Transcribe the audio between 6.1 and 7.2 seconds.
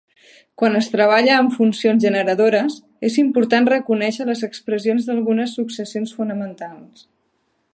fonamentals.